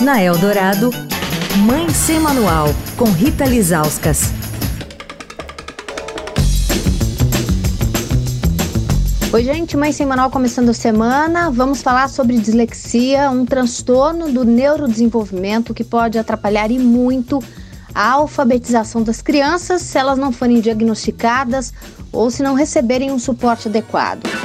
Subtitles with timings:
[0.00, 0.90] Na Eldorado,
[1.64, 4.32] Mãe Sem Manual, com Rita Lizauskas.
[9.32, 11.48] Oi, gente, Mãe Sem Manual começando a semana.
[11.50, 17.40] Vamos falar sobre dislexia, um transtorno do neurodesenvolvimento que pode atrapalhar e muito
[17.94, 21.72] a alfabetização das crianças se elas não forem diagnosticadas
[22.12, 24.43] ou se não receberem um suporte adequado.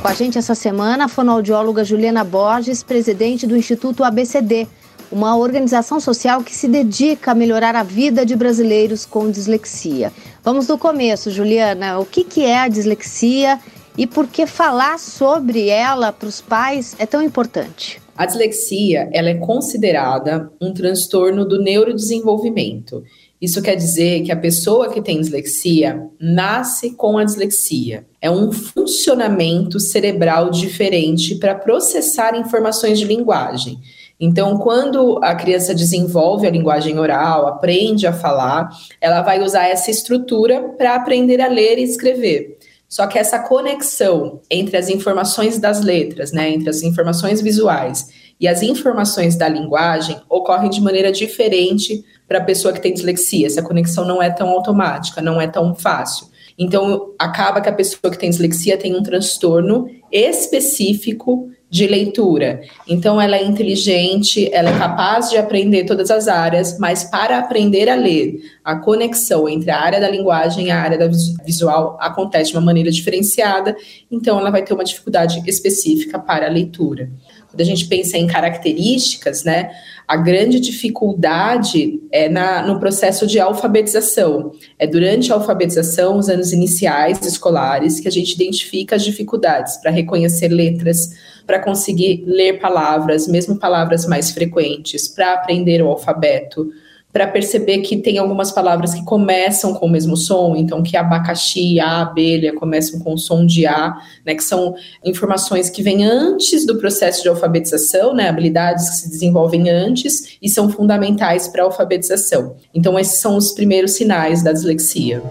[0.00, 4.68] Com a gente essa semana, a fonoaudióloga Juliana Borges, presidente do Instituto ABCD,
[5.10, 10.12] uma organização social que se dedica a melhorar a vida de brasileiros com dislexia.
[10.44, 11.98] Vamos do começo, Juliana.
[11.98, 13.58] O que, que é a dislexia
[13.96, 18.00] e por que falar sobre ela para os pais é tão importante?
[18.16, 23.02] A dislexia ela é considerada um transtorno do neurodesenvolvimento
[23.40, 28.04] isso quer dizer que a pessoa que tem dislexia nasce com a dislexia.
[28.20, 33.78] É um funcionamento cerebral diferente para processar informações de linguagem.
[34.20, 38.68] Então, quando a criança desenvolve a linguagem oral, aprende a falar,
[39.00, 42.58] ela vai usar essa estrutura para aprender a ler e escrever.
[42.88, 48.08] Só que essa conexão entre as informações das letras, né, entre as informações visuais
[48.40, 53.46] e as informações da linguagem ocorre de maneira diferente para a pessoa que tem dislexia.
[53.46, 56.28] Essa conexão não é tão automática, não é tão fácil.
[56.58, 62.62] Então, acaba que a pessoa que tem dislexia tem um transtorno específico de leitura.
[62.86, 67.88] Então, ela é inteligente, ela é capaz de aprender todas as áreas, mas para aprender
[67.88, 71.08] a ler, a conexão entre a área da linguagem e a área da
[71.44, 73.76] visual acontece de uma maneira diferenciada,
[74.10, 77.10] então ela vai ter uma dificuldade específica para a leitura.
[77.58, 79.72] Quando a gente pensa em características, né,
[80.06, 84.52] a grande dificuldade é na, no processo de alfabetização.
[84.78, 89.90] É durante a alfabetização, os anos iniciais escolares, que a gente identifica as dificuldades para
[89.90, 91.10] reconhecer letras,
[91.44, 96.70] para conseguir ler palavras, mesmo palavras mais frequentes, para aprender o alfabeto
[97.12, 101.80] para perceber que tem algumas palavras que começam com o mesmo som, então que abacaxi,
[101.80, 104.74] a abelha começam com o som de A, né, que são
[105.04, 110.48] informações que vêm antes do processo de alfabetização, né, habilidades que se desenvolvem antes e
[110.48, 112.56] são fundamentais para a alfabetização.
[112.74, 115.22] Então esses são os primeiros sinais da dislexia.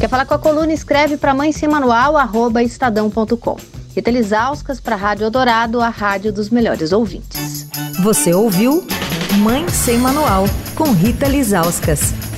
[0.00, 0.72] Quer falar com a coluna?
[0.72, 3.56] Escreve para mãe sem manual, arroba estadão.com.
[3.94, 7.68] Rita Lisauskas para a Rádio Eldorado, a rádio dos melhores ouvintes.
[8.02, 8.84] Você ouviu
[9.38, 12.33] Mãe Sem Manual, com Rita Lizauskas.